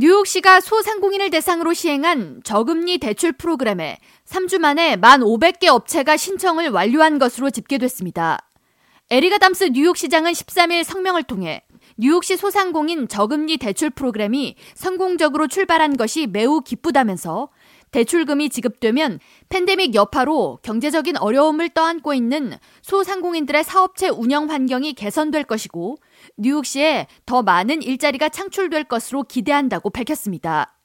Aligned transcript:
뉴욕시가 0.00 0.62
소상공인을 0.62 1.28
대상으로 1.28 1.74
시행한 1.74 2.40
저금리 2.42 2.96
대출 2.96 3.32
프로그램에 3.32 3.98
3주 4.26 4.56
만에 4.56 4.96
1,500개 4.96 5.66
업체가 5.66 6.16
신청을 6.16 6.70
완료한 6.70 7.18
것으로 7.18 7.50
집계됐습니다. 7.50 8.38
에리가 9.10 9.36
담스 9.36 9.64
뉴욕시장은 9.74 10.32
13일 10.32 10.84
성명을 10.84 11.24
통해 11.24 11.64
뉴욕시 12.00 12.38
소상공인 12.38 13.08
저금리 13.08 13.58
대출 13.58 13.90
프로그램이 13.90 14.56
성공적으로 14.72 15.48
출발한 15.48 15.98
것이 15.98 16.26
매우 16.26 16.62
기쁘다면서 16.62 17.50
대출금이 17.90 18.48
지급되면 18.48 19.20
팬데믹 19.50 19.94
여파로 19.94 20.60
경제적인 20.62 21.18
어려움을 21.18 21.68
떠안고 21.68 22.14
있는 22.14 22.54
소상공인들의 22.80 23.64
사업체 23.64 24.08
운영 24.08 24.48
환경이 24.48 24.94
개선될 24.94 25.44
것이고 25.44 25.98
뉴욕시에 26.38 27.06
더 27.26 27.42
많은 27.42 27.82
일자리가 27.82 28.30
창출될 28.30 28.84
것으로 28.84 29.24
기대한다고 29.24 29.90
밝혔습니다. 29.90 30.78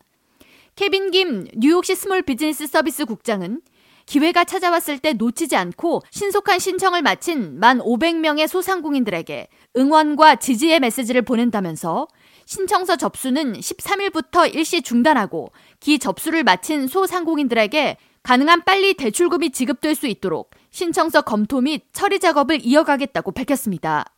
케빈 0.75 1.11
김 1.11 1.47
뉴욕시 1.55 1.95
Small 1.95 2.23
Business 2.23 2.67
Service 2.67 3.05
국장은 3.05 3.61
기회가 4.05 4.43
찾아왔을 4.43 4.99
때 4.99 5.13
놓치지 5.13 5.55
않고 5.55 6.01
신속한 6.11 6.59
신청을 6.59 7.01
마친 7.01 7.59
만 7.59 7.79
500명의 7.79 8.47
소상공인들에게 8.47 9.47
응원과 9.77 10.35
지지의 10.37 10.79
메시지를 10.79 11.23
보낸다면서 11.23 12.07
신청서 12.45 12.95
접수는 12.95 13.53
13일부터 13.53 14.53
일시 14.53 14.81
중단하고 14.81 15.51
기 15.79 15.99
접수를 15.99 16.43
마친 16.43 16.87
소상공인들에게 16.87 17.97
가능한 18.23 18.63
빨리 18.63 18.95
대출금이 18.95 19.51
지급될 19.51 19.95
수 19.95 20.07
있도록 20.07 20.51
신청서 20.71 21.21
검토 21.21 21.61
및 21.61 21.83
처리 21.93 22.19
작업을 22.19 22.59
이어가겠다고 22.63 23.31
밝혔습니다. 23.31 24.14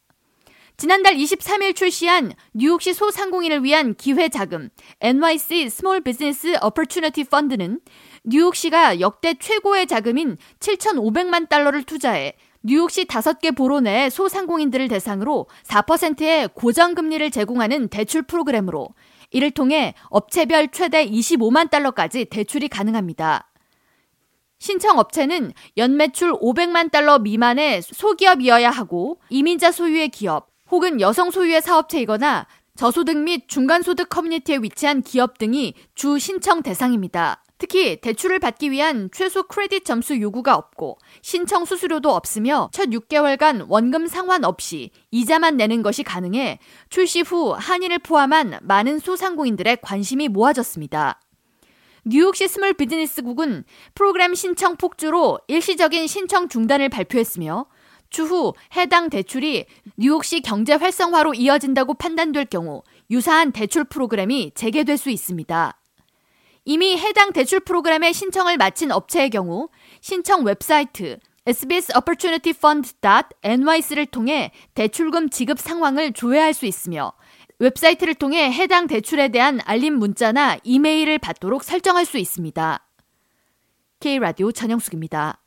지난달 0.79 1.15
23일 1.15 1.75
출시한 1.75 2.33
뉴욕시 2.53 2.93
소상공인을 2.93 3.63
위한 3.63 3.95
기회 3.95 4.29
자금 4.29 4.69
NYC 5.01 5.71
Small 5.71 6.01
Business 6.01 6.55
Opportunity 6.61 7.23
Fund는 7.23 7.79
뉴욕시가 8.23 8.99
역대 8.99 9.33
최고의 9.33 9.87
자금인 9.87 10.37
7,500만 10.59 11.49
달러를 11.49 11.81
투자해 11.81 12.33
뉴욕시 12.61 13.05
5개 13.05 13.57
borough 13.57 13.79
내 13.79 14.11
소상공인들을 14.11 14.87
대상으로 14.87 15.47
4%의 15.63 16.49
고정금리를 16.53 17.31
제공하는 17.31 17.87
대출 17.87 18.21
프로그램으로 18.21 18.89
이를 19.31 19.49
통해 19.49 19.95
업체별 20.09 20.67
최대 20.67 21.07
25만 21.07 21.71
달러까지 21.71 22.25
대출이 22.25 22.67
가능합니다. 22.67 23.51
신청 24.59 24.99
업체는 24.99 25.53
연매출 25.75 26.33
500만 26.33 26.91
달러 26.91 27.17
미만의 27.17 27.81
소기업이어야 27.81 28.69
하고 28.69 29.19
이민자 29.31 29.71
소유의 29.71 30.09
기업 30.09 30.55
혹은 30.69 30.99
여성 31.01 31.31
소유의 31.31 31.61
사업체이거나 31.61 32.47
저소득 32.75 33.17
및 33.17 33.47
중간소득 33.47 34.09
커뮤니티에 34.09 34.57
위치한 34.57 35.01
기업 35.01 35.37
등이 35.37 35.73
주 35.95 36.19
신청 36.19 36.61
대상입니다. 36.61 37.43
특히 37.57 37.99
대출을 37.99 38.37
받기 38.37 38.69
위한 38.69 39.09
최소 39.11 39.43
크레딧 39.43 39.83
점수 39.83 40.21
요구가 40.21 40.55
없고 40.55 40.99
신청 41.23 41.65
수수료도 41.65 42.13
없으며 42.13 42.69
첫 42.71 42.89
6개월간 42.89 43.65
원금 43.67 44.05
상환 44.05 44.43
없이 44.43 44.91
이자만 45.09 45.57
내는 45.57 45.81
것이 45.81 46.03
가능해 46.03 46.59
출시 46.89 47.21
후 47.21 47.55
한인을 47.57 47.99
포함한 47.99 48.59
많은 48.61 48.99
소상공인들의 48.99 49.79
관심이 49.81 50.27
모아졌습니다. 50.27 51.19
뉴욕시 52.05 52.47
Small 52.47 52.73
Business국은 52.73 53.65
프로그램 53.95 54.35
신청 54.35 54.77
폭주로 54.77 55.39
일시적인 55.47 56.07
신청 56.07 56.47
중단을 56.47 56.89
발표했으며 56.89 57.65
추후 58.17 58.55
해당 58.75 59.11
대출이 59.11 59.67
뉴욕시 59.95 60.41
경제 60.41 60.73
활성화로 60.73 61.35
이어진다고 61.35 61.93
판단될 61.93 62.45
경우 62.45 62.81
유사한 63.11 63.51
대출 63.51 63.83
프로그램이 63.83 64.53
재개될 64.55 64.97
수 64.97 65.11
있습니다. 65.11 65.79
이미 66.65 66.97
해당 66.97 67.31
대출 67.31 67.59
프로그램에 67.59 68.11
신청을 68.11 68.57
마친 68.57 68.91
업체의 68.91 69.29
경우 69.29 69.69
신청 70.01 70.43
웹사이트 70.45 71.19
SBS 71.45 71.93
Opportunity 71.95 72.55
Fund.nyc를 72.57 74.07
통해 74.07 74.51
대출금 74.73 75.29
지급 75.29 75.59
상황을 75.59 76.11
조회할 76.13 76.55
수 76.55 76.65
있으며 76.65 77.13
웹사이트를 77.59 78.15
통해 78.15 78.51
해당 78.51 78.87
대출에 78.87 79.27
대한 79.27 79.59
알림 79.63 79.93
문자나 79.93 80.57
이메일을 80.63 81.19
받도록 81.19 81.63
설정할 81.63 82.03
수 82.05 82.17
있습니다. 82.17 82.83
K라디오 83.99 84.51
전영숙입니다. 84.51 85.39